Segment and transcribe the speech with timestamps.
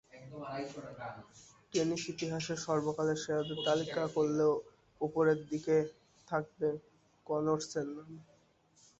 [1.73, 4.45] Tennis ইতিহাসের সর্বকালের সেরাদের তালিকা করলে
[5.01, 5.83] ওপরের দিকেই
[6.27, 6.67] থাকবে
[7.27, 8.09] কনর্সের নাম।